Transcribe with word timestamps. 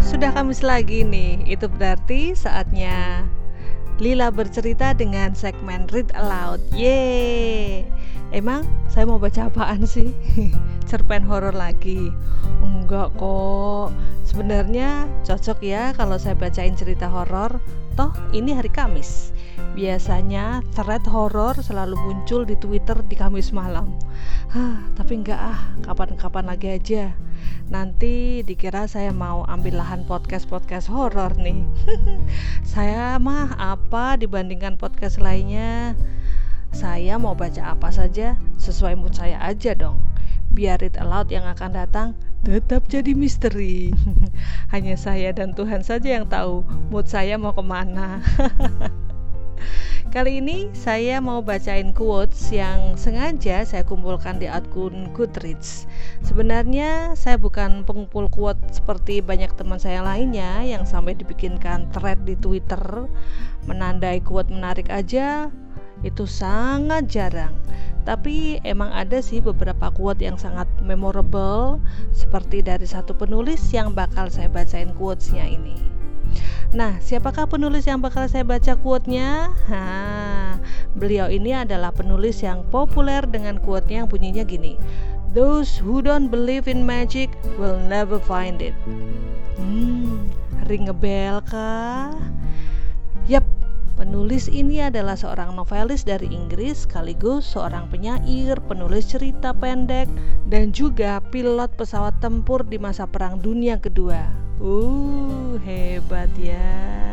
sudah 0.00 0.30
Kamis 0.32 0.60
lagi 0.64 1.04
nih. 1.04 1.44
Itu 1.48 1.68
berarti 1.70 2.32
saatnya 2.36 3.24
Lila 3.96 4.28
bercerita 4.28 4.92
dengan 4.92 5.32
segmen 5.32 5.88
Read 5.88 6.12
Aloud. 6.12 6.60
Yeay. 6.76 7.88
Emang 8.34 8.66
saya 8.92 9.08
mau 9.08 9.16
baca 9.16 9.48
apaan 9.48 9.88
sih? 9.88 10.12
Cerpen 10.88 11.24
horor 11.24 11.56
lagi. 11.56 12.12
Enggak 12.60 13.16
kok. 13.16 13.94
Sebenarnya 14.26 15.08
cocok 15.24 15.58
ya 15.64 15.96
kalau 15.96 16.20
saya 16.20 16.36
bacain 16.36 16.76
cerita 16.76 17.08
horor. 17.08 17.56
Toh 17.96 18.12
ini 18.36 18.52
hari 18.52 18.68
Kamis. 18.68 19.35
Biasanya 19.76 20.64
thread 20.72 21.04
horor 21.04 21.52
selalu 21.60 21.96
muncul 22.00 22.48
di 22.48 22.56
Twitter 22.56 22.96
di 23.04 23.12
Kamis 23.12 23.52
malam. 23.52 23.92
Hah, 24.52 24.80
tapi 24.96 25.20
enggak 25.20 25.36
ah, 25.36 25.60
kapan-kapan 25.84 26.48
lagi 26.48 26.72
aja. 26.76 27.12
Nanti 27.68 28.40
dikira 28.46 28.88
saya 28.88 29.10
mau 29.12 29.44
ambil 29.44 29.82
lahan 29.82 30.08
podcast-podcast 30.08 30.88
horor 30.88 31.34
nih. 31.36 31.60
saya 32.76 33.20
mah 33.20 33.52
apa 33.60 34.16
dibandingkan 34.16 34.80
podcast 34.80 35.20
lainnya? 35.20 35.98
Saya 36.72 37.16
mau 37.16 37.36
baca 37.36 37.72
apa 37.76 37.88
saja 37.88 38.36
sesuai 38.60 38.96
mood 38.96 39.16
saya 39.16 39.40
aja 39.40 39.76
dong. 39.76 40.00
Biar 40.56 40.80
it 40.80 40.96
aloud 40.96 41.28
yang 41.28 41.44
akan 41.44 41.76
datang 41.76 42.08
tetap 42.46 42.86
jadi 42.86 43.12
misteri. 43.12 43.90
Hanya 44.72 44.94
saya 44.94 45.34
dan 45.34 45.52
Tuhan 45.52 45.82
saja 45.82 46.16
yang 46.16 46.30
tahu 46.30 46.62
mood 46.88 47.10
saya 47.10 47.34
mau 47.36 47.52
ke 47.52 47.64
mana. 47.64 48.22
Kali 50.16 50.40
ini 50.40 50.72
saya 50.72 51.20
mau 51.20 51.44
bacain 51.44 51.92
quotes 51.92 52.48
yang 52.48 52.96
sengaja 52.96 53.68
saya 53.68 53.84
kumpulkan 53.84 54.40
di 54.40 54.48
akun 54.48 55.12
Goodreads. 55.12 55.84
Sebenarnya 56.24 57.12
saya 57.12 57.36
bukan 57.36 57.84
pengumpul 57.84 58.32
quote 58.32 58.56
seperti 58.72 59.20
banyak 59.20 59.52
teman 59.60 59.76
saya 59.76 60.00
lainnya 60.00 60.64
yang 60.64 60.88
sampai 60.88 61.20
dibikinkan 61.20 61.92
thread 61.92 62.16
di 62.24 62.32
Twitter 62.40 62.80
menandai 63.68 64.24
quote 64.24 64.48
menarik 64.48 64.88
aja 64.88 65.52
itu 66.00 66.24
sangat 66.24 67.12
jarang. 67.12 67.52
Tapi 68.08 68.56
emang 68.64 68.88
ada 68.96 69.20
sih 69.20 69.44
beberapa 69.44 69.92
quote 69.92 70.24
yang 70.24 70.40
sangat 70.40 70.64
memorable 70.80 71.76
seperti 72.16 72.64
dari 72.64 72.88
satu 72.88 73.12
penulis 73.12 73.60
yang 73.68 73.92
bakal 73.92 74.32
saya 74.32 74.48
bacain 74.48 74.96
quotesnya 74.96 75.44
ini. 75.44 75.95
Nah, 76.74 76.98
siapakah 76.98 77.46
penulis 77.46 77.86
yang 77.86 78.02
bakal 78.02 78.26
saya 78.26 78.42
baca 78.42 78.74
quote-nya? 78.74 79.54
Ha, 79.70 79.82
beliau 80.98 81.30
ini 81.30 81.54
adalah 81.54 81.94
penulis 81.94 82.42
yang 82.42 82.66
populer 82.74 83.22
dengan 83.22 83.62
quote-nya 83.62 84.02
yang 84.02 84.10
bunyinya 84.10 84.42
gini. 84.42 84.74
Those 85.30 85.78
who 85.78 86.02
don't 86.02 86.32
believe 86.32 86.66
in 86.66 86.82
magic 86.82 87.30
will 87.60 87.78
never 87.86 88.18
find 88.18 88.58
it. 88.58 88.74
Hmm, 89.60 90.26
ring 90.66 90.90
a 90.90 90.96
bell 90.96 91.44
kah? 91.44 92.10
Yap, 93.30 93.44
Penulis 93.96 94.52
ini 94.52 94.84
adalah 94.84 95.16
seorang 95.16 95.56
novelis 95.56 96.04
dari 96.04 96.28
Inggris 96.28 96.84
sekaligus 96.84 97.48
seorang 97.48 97.88
penyair, 97.88 98.60
penulis 98.68 99.08
cerita 99.08 99.56
pendek, 99.56 100.04
dan 100.52 100.68
juga 100.68 101.24
pilot 101.32 101.72
pesawat 101.80 102.12
tempur 102.20 102.60
di 102.60 102.76
masa 102.76 103.08
Perang 103.08 103.40
Dunia 103.40 103.80
Kedua. 103.80 104.45
Uh, 104.56 105.60
hebat 105.68 106.32
ya. 106.40 107.12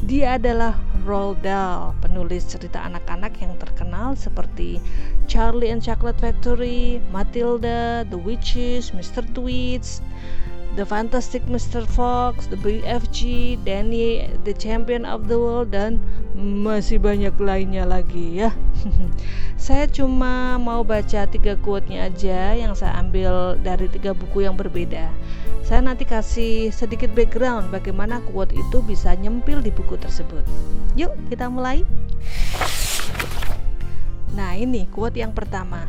Dia 0.00 0.40
adalah 0.40 0.72
Roald 1.04 1.44
Dahl, 1.44 1.92
penulis 2.00 2.48
cerita 2.48 2.80
anak-anak 2.80 3.36
yang 3.44 3.52
terkenal 3.60 4.16
seperti 4.16 4.80
Charlie 5.28 5.68
and 5.68 5.84
Chocolate 5.84 6.16
Factory, 6.16 7.04
Matilda, 7.12 8.08
The 8.08 8.16
Witches, 8.16 8.96
Mr. 8.96 9.20
Tweets, 9.36 10.00
The 10.80 10.86
Fantastic 10.88 11.44
Mr. 11.50 11.84
Fox, 11.84 12.48
The 12.48 12.56
BFG, 12.56 13.20
Danny, 13.68 14.30
The 14.48 14.56
Champion 14.56 15.04
of 15.04 15.28
the 15.28 15.36
World, 15.36 15.76
dan 15.76 16.00
masih 16.38 17.02
banyak 17.02 17.34
lainnya 17.36 17.84
lagi 17.84 18.40
ya. 18.46 18.54
saya 19.60 19.90
cuma 19.90 20.56
mau 20.56 20.86
baca 20.86 21.26
tiga 21.26 21.58
quote-nya 21.60 22.08
aja 22.08 22.54
yang 22.54 22.72
saya 22.78 22.94
ambil 22.96 23.58
dari 23.60 23.90
tiga 23.90 24.14
buku 24.14 24.46
yang 24.46 24.54
berbeda. 24.54 25.10
Saya 25.68 25.84
nanti 25.84 26.08
kasih 26.08 26.72
sedikit 26.72 27.12
background 27.12 27.68
bagaimana 27.68 28.24
quote 28.32 28.56
itu 28.56 28.80
bisa 28.88 29.12
nyempil 29.20 29.60
di 29.60 29.68
buku 29.68 30.00
tersebut. 30.00 30.40
Yuk 30.96 31.12
kita 31.28 31.44
mulai. 31.52 31.84
Nah 34.32 34.56
ini 34.56 34.88
quote 34.88 35.20
yang 35.20 35.36
pertama. 35.36 35.84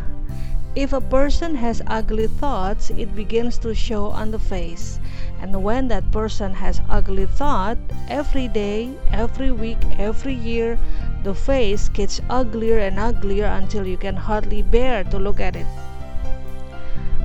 If 0.76 0.92
a 0.92 1.00
person 1.00 1.56
has 1.56 1.80
ugly 1.88 2.28
thoughts, 2.28 2.92
it 2.92 3.16
begins 3.16 3.56
to 3.64 3.72
show 3.72 4.12
on 4.12 4.36
the 4.36 4.44
face. 4.52 5.00
And 5.40 5.56
when 5.64 5.88
that 5.88 6.12
person 6.12 6.52
has 6.60 6.84
ugly 6.92 7.32
thought, 7.40 7.80
every 8.12 8.52
day, 8.52 8.92
every 9.16 9.56
week, 9.56 9.80
every 9.96 10.36
year, 10.36 10.76
the 11.24 11.32
face 11.32 11.88
gets 11.88 12.20
uglier 12.28 12.84
and 12.84 13.00
uglier 13.00 13.48
until 13.48 13.88
you 13.88 13.96
can 13.96 14.20
hardly 14.20 14.60
bear 14.60 15.08
to 15.08 15.16
look 15.16 15.40
at 15.40 15.56
it. 15.56 15.68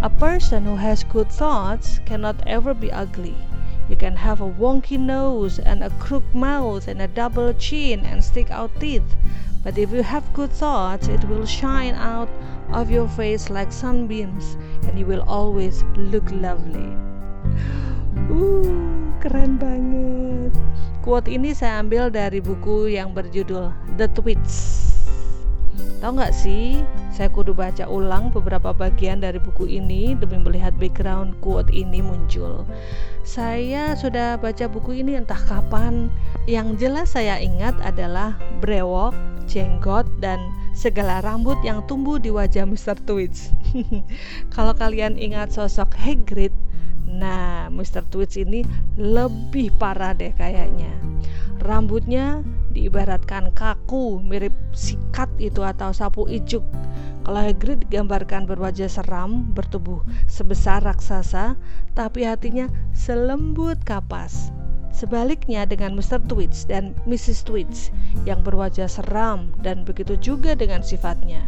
A 0.04 0.10
person 0.10 0.66
who 0.66 0.76
has 0.76 1.02
good 1.02 1.32
thoughts 1.32 1.98
cannot 2.04 2.36
ever 2.46 2.74
be 2.74 2.92
ugly. 2.92 3.34
You 3.88 3.96
can 3.96 4.16
have 4.16 4.42
a 4.42 4.52
wonky 4.52 5.00
nose 5.00 5.58
and 5.58 5.82
a 5.82 5.88
crooked 5.96 6.34
mouth 6.34 6.88
and 6.88 7.00
a 7.00 7.08
double 7.08 7.54
chin 7.54 8.04
and 8.04 8.22
stick 8.22 8.50
out 8.50 8.68
teeth, 8.78 9.16
but 9.62 9.78
if 9.78 9.96
you 9.96 10.02
have 10.02 10.28
good 10.34 10.52
thoughts, 10.52 11.08
it 11.08 11.24
will 11.24 11.46
shine 11.46 11.94
out 11.94 12.28
of 12.68 12.90
your 12.90 13.08
face 13.08 13.48
like 13.48 13.72
sunbeams 13.72 14.58
and 14.84 14.98
you 14.98 15.06
will 15.06 15.24
always 15.24 15.82
look 15.96 16.28
lovely. 16.36 16.92
Uh, 18.24 19.08
keren 19.24 19.56
banget. 19.56 20.52
Quote 21.00 21.32
ini 21.32 21.56
saya 21.56 21.80
ambil 21.80 22.12
dari 22.12 22.44
buku 22.44 22.92
yang 22.92 23.16
berjudul 23.16 23.72
The 23.96 24.08
Tweets. 24.12 24.83
Tahu 26.04 26.20
nggak 26.20 26.36
sih, 26.36 26.84
saya 27.14 27.32
kudu 27.32 27.56
baca 27.56 27.88
ulang 27.88 28.28
beberapa 28.28 28.74
bagian 28.76 29.24
dari 29.24 29.40
buku 29.40 29.66
ini 29.70 30.12
demi 30.18 30.36
melihat 30.42 30.76
background 30.76 31.34
quote 31.40 31.70
ini 31.72 32.04
muncul. 32.04 32.68
Saya 33.24 33.96
sudah 33.96 34.36
baca 34.36 34.68
buku 34.68 35.00
ini 35.00 35.16
entah 35.16 35.38
kapan. 35.48 36.12
Yang 36.44 36.84
jelas 36.84 37.16
saya 37.16 37.40
ingat 37.40 37.72
adalah 37.80 38.36
brewok, 38.60 39.16
jenggot, 39.48 40.04
dan 40.20 40.38
segala 40.76 41.22
rambut 41.24 41.56
yang 41.64 41.80
tumbuh 41.88 42.20
di 42.20 42.28
wajah 42.28 42.68
Mr. 42.68 42.98
Twitch. 43.08 43.48
Kalau 44.54 44.76
kalian 44.76 45.16
ingat 45.16 45.56
sosok 45.56 45.94
Hagrid, 45.96 46.52
nah 47.08 47.72
Mr. 47.72 48.04
Twitch 48.12 48.36
ini 48.36 48.66
lebih 49.00 49.72
parah 49.80 50.12
deh 50.12 50.34
kayaknya. 50.36 50.92
Rambutnya 51.64 52.44
diibaratkan 52.74 53.54
kaku, 53.54 54.18
mirip 54.18 54.52
sikat 54.74 55.30
itu 55.38 55.62
atau 55.62 55.94
sapu 55.94 56.26
ijuk. 56.26 56.66
Kalau 57.24 57.40
Hagrid 57.40 57.88
digambarkan 57.88 58.44
berwajah 58.44 58.90
seram, 58.90 59.48
bertubuh 59.56 60.04
sebesar 60.28 60.84
raksasa, 60.84 61.56
tapi 61.96 62.28
hatinya 62.28 62.68
selembut 62.92 63.80
kapas. 63.88 64.52
Sebaliknya 64.92 65.64
dengan 65.64 65.96
Mr. 65.96 66.20
Twitch 66.28 66.68
dan 66.68 66.92
Mrs. 67.08 67.42
Twitch 67.48 67.90
yang 68.28 68.44
berwajah 68.44 68.86
seram 68.86 69.50
dan 69.64 69.82
begitu 69.82 70.14
juga 70.20 70.52
dengan 70.54 70.84
sifatnya. 70.84 71.42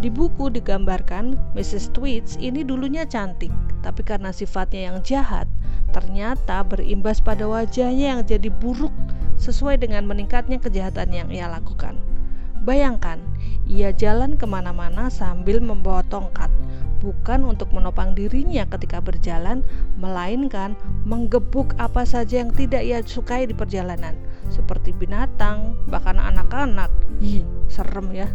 Di 0.00 0.08
buku 0.08 0.48
digambarkan 0.48 1.36
Mrs. 1.52 1.92
Twitch 1.92 2.40
ini 2.40 2.64
dulunya 2.64 3.04
cantik, 3.04 3.52
tapi 3.84 4.02
karena 4.02 4.32
sifatnya 4.32 4.90
yang 4.92 4.98
jahat, 5.04 5.46
ternyata 5.94 6.66
berimbas 6.66 7.22
pada 7.22 7.46
wajahnya 7.46 8.18
yang 8.18 8.22
jadi 8.26 8.50
buruk 8.50 8.92
sesuai 9.36 9.80
dengan 9.80 10.04
meningkatnya 10.08 10.60
kejahatan 10.60 11.12
yang 11.12 11.28
ia 11.32 11.48
lakukan. 11.48 11.96
Bayangkan, 12.66 13.22
ia 13.66 13.94
jalan 13.94 14.34
ke 14.34 14.42
mana-mana 14.42 15.06
sambil 15.06 15.62
membawa 15.62 16.02
tongkat, 16.10 16.50
bukan 16.98 17.46
untuk 17.46 17.70
menopang 17.70 18.14
dirinya 18.18 18.66
ketika 18.66 18.98
berjalan, 18.98 19.62
melainkan 19.94 20.74
menggebuk 21.06 21.78
apa 21.78 22.02
saja 22.02 22.42
yang 22.42 22.50
tidak 22.50 22.82
ia 22.82 22.98
sukai 23.06 23.46
di 23.46 23.54
perjalanan, 23.54 24.18
seperti 24.50 24.90
binatang, 24.94 25.78
bahkan 25.86 26.18
anak-anak. 26.18 26.90
Ih, 27.22 27.46
serem 27.70 28.10
ya. 28.10 28.28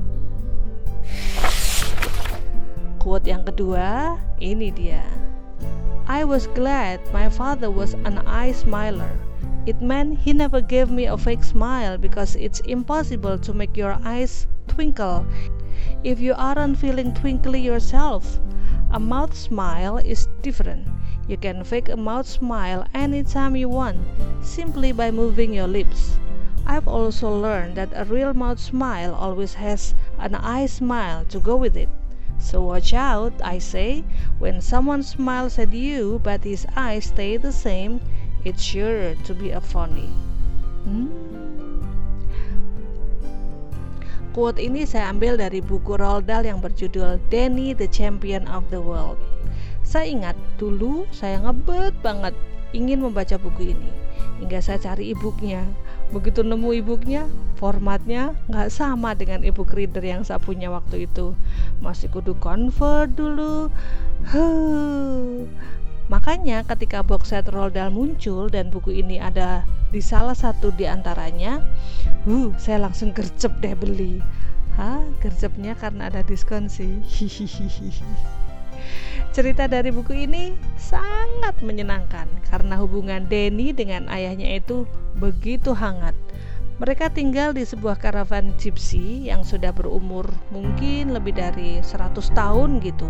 Quote 3.02 3.28
yang 3.28 3.44
kedua, 3.44 4.16
ini 4.38 4.70
dia. 4.72 5.04
I 6.06 6.22
was 6.22 6.48
glad 6.54 7.02
my 7.12 7.28
father 7.28 7.72
was 7.72 7.98
an 8.06 8.22
eye 8.30 8.54
smiler. 8.54 9.10
It 9.64 9.80
meant 9.80 10.18
he 10.18 10.34
never 10.34 10.60
gave 10.60 10.90
me 10.90 11.06
a 11.06 11.16
fake 11.18 11.44
smile 11.44 11.98
because 12.00 12.36
it's 12.36 12.62
impossible 12.62 13.38
to 13.38 13.54
make 13.54 13.78
your 13.78 14.00
eyes 14.04 14.48
twinkle 14.68 15.26
if 16.04 16.20
you 16.20 16.34
aren't 16.36 16.80
feeling 16.80 17.14
twinkly 17.14 17.62
yourself. 17.62 18.40
A 18.90 19.00
mouth 19.00 19.36
smile 19.36 19.98
is 19.98 20.28
different. 20.42 20.88
You 21.28 21.38
can 21.38 21.64
fake 21.64 21.90
a 21.90 21.96
mouth 21.96 22.26
smile 22.26 22.88
anytime 22.96 23.56
you 23.56 23.70
want, 23.70 24.00
simply 24.42 24.92
by 24.92 25.12
moving 25.12 25.54
your 25.54 25.68
lips. 25.68 26.18
I've 26.66 26.88
also 26.88 27.30
learned 27.30 27.76
that 27.76 27.90
a 27.94 28.06
real 28.06 28.34
mouth 28.34 28.60
smile 28.60 29.14
always 29.14 29.54
has 29.54 29.94
an 30.18 30.34
eye 30.34 30.66
smile 30.66 31.24
to 31.26 31.40
go 31.40 31.56
with 31.56 31.78
it. 31.78 31.90
So 32.40 32.64
watch 32.64 32.96
out, 32.96 33.34
I 33.44 33.60
say, 33.60 34.04
when 34.40 34.60
someone 34.62 35.04
smiles 35.04 35.60
at 35.60 35.72
you 35.72 36.20
but 36.24 36.44
his 36.44 36.66
eyes 36.76 37.06
stay 37.06 37.38
the 37.38 37.52
same 37.52 38.02
It's 38.42 38.66
sure 38.66 39.14
to 39.14 39.32
be 39.38 39.54
a 39.54 39.62
funny. 39.62 40.10
Hmm. 40.88 41.14
Quote 44.32 44.64
ini 44.64 44.88
saya 44.88 45.12
ambil 45.12 45.36
dari 45.36 45.60
buku 45.60 46.00
Roald 46.00 46.26
Dahl 46.26 46.48
yang 46.48 46.64
berjudul 46.64 47.20
Danny 47.28 47.76
the 47.76 47.86
Champion 47.86 48.48
of 48.48 48.64
the 48.72 48.80
World. 48.80 49.20
Saya 49.86 50.08
ingat 50.08 50.40
dulu 50.56 51.04
saya 51.12 51.38
ngebet 51.44 51.94
banget 52.00 52.32
ingin 52.72 53.04
membaca 53.04 53.36
buku 53.36 53.76
ini 53.76 53.92
hingga 54.42 54.64
saya 54.64 54.82
cari 54.82 55.12
e-booknya. 55.14 55.62
Begitu 56.16 56.42
nemu 56.42 56.82
e-booknya, 56.82 57.30
formatnya 57.62 58.34
nggak 58.50 58.72
sama 58.74 59.14
dengan 59.14 59.46
e-book 59.46 59.76
reader 59.76 60.02
yang 60.02 60.26
saya 60.26 60.42
punya 60.42 60.72
waktu 60.74 61.06
itu. 61.06 61.38
Masih 61.84 62.10
kudu 62.10 62.34
convert 62.42 63.14
dulu. 63.14 63.70
Huh. 64.34 65.46
Makanya 66.12 66.68
ketika 66.68 67.00
box 67.00 67.32
set 67.32 67.48
Roald 67.48 67.80
Dahl 67.80 67.88
muncul 67.88 68.52
dan 68.52 68.68
buku 68.68 69.00
ini 69.00 69.16
ada 69.16 69.64
di 69.96 70.04
salah 70.04 70.36
satu 70.36 70.76
di 70.76 70.84
antaranya, 70.84 71.64
uh, 72.28 72.52
saya 72.60 72.84
langsung 72.84 73.16
gercep 73.16 73.56
deh 73.64 73.72
beli. 73.80 74.20
Hah, 74.76 75.00
gercepnya 75.24 75.72
karena 75.80 76.12
ada 76.12 76.20
diskon 76.20 76.68
sih. 76.68 77.00
Cerita 79.36 79.72
dari 79.72 79.88
buku 79.96 80.28
ini 80.28 80.52
sangat 80.76 81.64
menyenangkan 81.64 82.28
karena 82.52 82.76
hubungan 82.76 83.24
Denny 83.32 83.72
dengan 83.72 84.12
ayahnya 84.12 84.60
itu 84.60 84.84
begitu 85.16 85.72
hangat. 85.72 86.16
Mereka 86.82 87.14
tinggal 87.14 87.54
di 87.54 87.62
sebuah 87.62 88.02
karavan 88.02 88.58
gypsy 88.58 89.30
yang 89.30 89.46
sudah 89.46 89.70
berumur 89.70 90.26
mungkin 90.50 91.14
lebih 91.14 91.38
dari 91.38 91.78
100 91.78 92.18
tahun 92.34 92.82
gitu. 92.82 93.06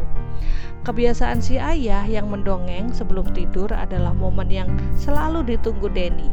Kebiasaan 0.84 1.40
si 1.40 1.56
ayah 1.56 2.04
yang 2.04 2.28
mendongeng 2.28 2.92
sebelum 2.92 3.32
tidur 3.32 3.72
adalah 3.72 4.12
momen 4.12 4.52
yang 4.52 4.68
selalu 5.00 5.56
ditunggu 5.56 5.88
Denny. 5.88 6.28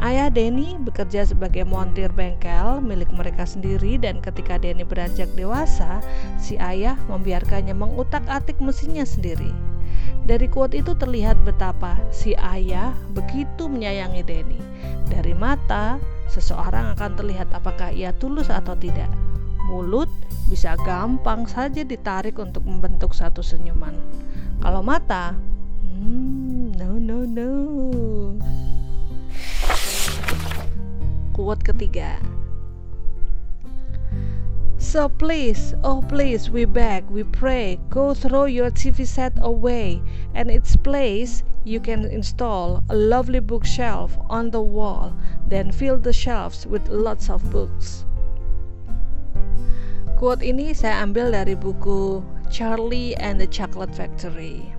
Ayah 0.00 0.32
Denny 0.32 0.80
bekerja 0.80 1.28
sebagai 1.28 1.68
montir 1.68 2.08
bengkel 2.16 2.80
milik 2.80 3.12
mereka 3.12 3.44
sendiri 3.44 4.00
dan 4.00 4.24
ketika 4.24 4.56
Denny 4.56 4.88
beranjak 4.88 5.28
dewasa, 5.36 6.00
si 6.40 6.56
ayah 6.56 6.96
membiarkannya 7.12 7.76
mengutak-atik 7.76 8.56
mesinnya 8.64 9.04
sendiri. 9.04 9.52
Dari 10.24 10.48
quote 10.48 10.80
itu 10.80 10.96
terlihat 10.96 11.44
betapa 11.44 12.00
si 12.08 12.32
ayah 12.40 12.96
begitu 13.12 13.68
menyayangi 13.68 14.24
Denny. 14.24 14.60
Dari 15.12 15.36
mata, 15.36 16.00
seseorang 16.28 16.94
akan 16.94 17.16
terlihat 17.16 17.48
apakah 17.56 17.90
ia 17.90 18.12
tulus 18.16 18.52
atau 18.52 18.76
tidak. 18.76 19.08
Mulut 19.68 20.08
bisa 20.48 20.76
gampang 20.80 21.44
saja 21.44 21.84
ditarik 21.84 22.40
untuk 22.40 22.64
membentuk 22.64 23.12
satu 23.12 23.44
senyuman. 23.44 23.92
Kalau 24.64 24.80
mata, 24.80 25.36
hmm, 25.84 26.76
no 26.76 26.96
no 26.96 27.28
no. 27.28 27.52
Quote 31.36 31.62
ketiga. 31.62 32.16
So 34.78 35.10
please, 35.10 35.74
oh 35.84 36.00
please, 36.00 36.48
we 36.48 36.64
beg, 36.64 37.10
we 37.10 37.22
pray, 37.22 37.78
go 37.90 38.14
throw 38.14 38.46
your 38.46 38.70
TV 38.70 39.04
set 39.04 39.34
away 39.42 40.00
and 40.32 40.48
its 40.50 40.76
place 40.76 41.42
you 41.68 41.78
can 41.78 42.06
install 42.06 42.82
a 42.88 42.96
lovely 42.96 43.40
bookshelf 43.40 44.16
on 44.30 44.50
the 44.50 44.62
wall, 44.62 45.12
then 45.48 45.72
fill 45.72 45.96
the 45.96 46.12
shelves 46.12 46.66
with 46.66 46.88
lots 46.88 47.28
of 47.28 47.40
books. 47.50 48.04
Quote 50.18 50.42
ini 50.42 50.74
saya 50.74 51.06
ambil 51.06 51.30
dari 51.30 51.54
buku 51.54 52.20
Charlie 52.50 53.14
and 53.16 53.38
the 53.38 53.46
Chocolate 53.46 53.94
Factory. 53.94 54.74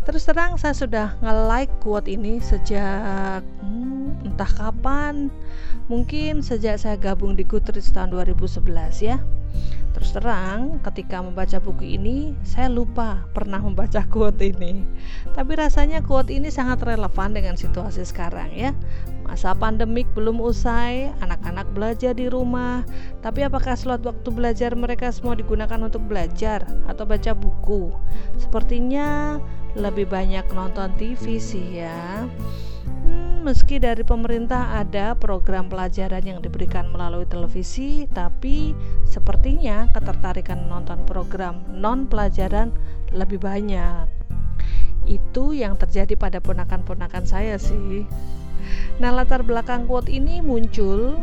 Terus 0.00 0.24
terang 0.24 0.56
saya 0.56 0.72
sudah 0.72 1.14
nge-like 1.20 1.72
quote 1.84 2.08
ini 2.08 2.40
sejak 2.40 3.44
hmm, 3.60 4.24
entah 4.26 4.48
kapan 4.48 5.28
Mungkin 5.90 6.38
sejak 6.38 6.78
saya 6.78 6.94
gabung 6.94 7.34
di 7.34 7.42
Goodreads 7.42 7.90
tahun 7.90 8.14
2011 8.14 8.62
ya. 9.02 9.18
Terus 9.90 10.14
terang, 10.14 10.78
ketika 10.86 11.18
membaca 11.18 11.58
buku 11.58 11.98
ini, 11.98 12.30
saya 12.46 12.70
lupa 12.70 13.26
pernah 13.34 13.58
membaca 13.58 13.98
quote 14.14 14.38
ini. 14.54 14.86
Tapi 15.34 15.58
rasanya 15.58 15.98
quote 15.98 16.30
ini 16.30 16.46
sangat 16.46 16.86
relevan 16.86 17.34
dengan 17.34 17.58
situasi 17.58 18.06
sekarang 18.06 18.54
ya. 18.54 18.70
Masa 19.26 19.50
pandemik 19.50 20.06
belum 20.14 20.38
usai, 20.38 21.10
anak-anak 21.18 21.66
belajar 21.74 22.14
di 22.14 22.30
rumah. 22.30 22.86
Tapi 23.18 23.42
apakah 23.42 23.74
slot 23.74 24.06
waktu 24.06 24.30
belajar 24.30 24.78
mereka 24.78 25.10
semua 25.10 25.34
digunakan 25.34 25.82
untuk 25.82 26.06
belajar 26.06 26.62
atau 26.86 27.02
baca 27.02 27.34
buku? 27.34 27.90
Sepertinya 28.38 29.42
lebih 29.78 30.10
banyak 30.10 30.46
nonton 30.54 30.90
TV 30.98 31.38
sih 31.38 31.82
ya 31.82 32.26
meski 33.40 33.80
dari 33.80 34.04
pemerintah 34.04 34.76
ada 34.76 35.16
program 35.16 35.72
pelajaran 35.72 36.20
yang 36.20 36.38
diberikan 36.44 36.92
melalui 36.92 37.24
televisi, 37.24 38.04
tapi 38.12 38.76
sepertinya 39.08 39.88
ketertarikan 39.96 40.68
menonton 40.68 41.00
program 41.08 41.64
non-pelajaran 41.72 42.68
lebih 43.16 43.40
banyak. 43.40 44.06
Itu 45.08 45.56
yang 45.56 45.80
terjadi 45.80 46.14
pada 46.20 46.38
ponakan-ponakan 46.44 47.24
saya 47.24 47.56
sih. 47.56 48.04
Nah, 49.00 49.10
latar 49.16 49.40
belakang 49.40 49.88
quote 49.88 50.12
ini 50.12 50.44
muncul 50.44 51.16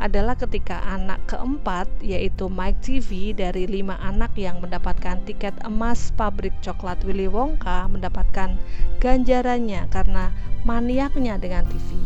adalah 0.00 0.32
ketika 0.32 0.80
anak 0.88 1.20
keempat 1.28 1.84
yaitu 2.00 2.48
Mike 2.48 2.80
TV 2.80 3.36
dari 3.36 3.68
lima 3.68 4.00
anak 4.00 4.32
yang 4.34 4.64
mendapatkan 4.64 5.20
tiket 5.28 5.52
emas 5.62 6.08
pabrik 6.16 6.56
coklat 6.64 6.96
Willy 7.04 7.28
Wonka 7.28 7.84
mendapatkan 7.92 8.56
ganjarannya 8.98 9.84
karena 9.92 10.32
maniaknya 10.64 11.36
dengan 11.36 11.68
TV. 11.68 12.00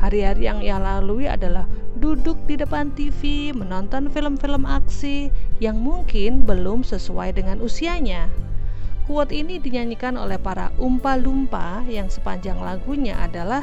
Hari-hari 0.00 0.48
yang 0.48 0.64
ia 0.64 0.80
lalui 0.80 1.28
adalah 1.28 1.68
duduk 2.00 2.40
di 2.48 2.56
depan 2.56 2.88
TV 2.96 3.52
menonton 3.52 4.08
film-film 4.08 4.64
aksi 4.64 5.28
yang 5.60 5.76
mungkin 5.76 6.48
belum 6.48 6.80
sesuai 6.80 7.36
dengan 7.36 7.60
usianya. 7.60 8.32
Quote 9.04 9.36
ini 9.36 9.60
dinyanyikan 9.60 10.16
oleh 10.16 10.40
para 10.40 10.72
umpa-lumpa 10.80 11.84
yang 11.84 12.08
sepanjang 12.08 12.56
lagunya 12.64 13.12
adalah 13.20 13.60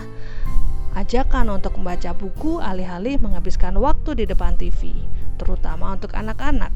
Ajakan 0.98 1.54
untuk 1.54 1.78
membaca 1.78 2.10
buku 2.18 2.58
alih-alih 2.58 3.22
menghabiskan 3.22 3.78
waktu 3.78 4.18
di 4.18 4.26
depan 4.26 4.58
TV, 4.58 4.98
terutama 5.38 5.94
untuk 5.94 6.10
anak-anak. 6.18 6.74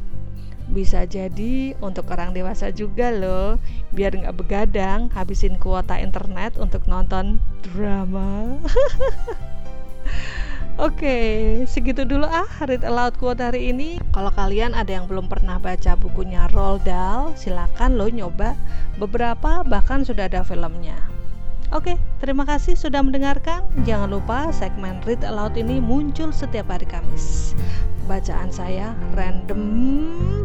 Bisa 0.70 1.10
jadi 1.10 1.74
untuk 1.82 2.06
orang 2.14 2.30
dewasa 2.30 2.70
juga 2.70 3.10
loh, 3.10 3.58
biar 3.90 4.14
nggak 4.14 4.38
begadang 4.38 5.10
habisin 5.18 5.58
kuota 5.58 5.98
internet 5.98 6.54
untuk 6.62 6.86
nonton 6.86 7.42
drama. 7.66 8.62
Oke, 10.86 11.18
segitu 11.66 12.06
dulu 12.06 12.30
ah 12.30 12.46
read 12.70 12.86
aloud 12.86 13.18
quote 13.18 13.42
hari 13.42 13.74
ini. 13.74 13.98
Kalau 14.14 14.30
kalian 14.38 14.78
ada 14.78 15.02
yang 15.02 15.10
belum 15.10 15.34
pernah 15.34 15.58
baca 15.58 15.98
bukunya 15.98 16.46
Roald 16.54 16.86
Dahl, 16.86 17.34
silakan 17.34 17.98
lo 17.98 18.06
nyoba. 18.06 18.54
Beberapa 19.02 19.66
bahkan 19.66 20.06
sudah 20.06 20.30
ada 20.30 20.46
filmnya. 20.46 21.21
Oke, 21.72 21.96
terima 22.20 22.44
kasih 22.44 22.76
sudah 22.76 23.00
mendengarkan. 23.00 23.64
Jangan 23.88 24.12
lupa 24.12 24.52
segmen 24.52 25.00
Read 25.08 25.24
Aloud 25.24 25.56
ini 25.56 25.80
muncul 25.80 26.36
setiap 26.36 26.68
hari 26.68 26.84
Kamis. 26.84 27.56
Bacaan 28.12 28.52
saya 28.52 28.92
random 29.16 29.64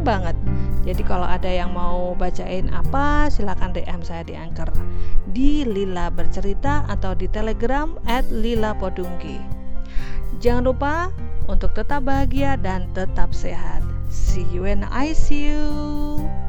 banget. 0.07 0.39
Jadi 0.87 1.03
kalau 1.03 1.27
ada 1.27 1.51
yang 1.51 1.75
mau 1.75 2.15
bacain 2.15 2.71
apa, 2.71 3.27
silakan 3.27 3.75
DM 3.75 4.07
saya 4.07 4.23
di 4.23 4.39
Anchor 4.39 4.71
di 5.35 5.67
Lila 5.67 6.15
Bercerita 6.15 6.87
atau 6.87 7.19
di 7.19 7.27
Telegram 7.27 7.99
at 8.07 8.23
Lila 8.31 8.79
Podungki. 8.79 9.43
Jangan 10.39 10.63
lupa 10.63 11.11
untuk 11.51 11.75
tetap 11.75 12.07
bahagia 12.07 12.55
dan 12.55 12.87
tetap 12.95 13.35
sehat. 13.35 13.83
See 14.15 14.47
you 14.55 14.63
when 14.63 14.87
I 14.95 15.11
see 15.11 15.51
you. 15.51 16.46